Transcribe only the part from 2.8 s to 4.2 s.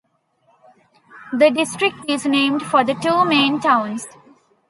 the two main towns.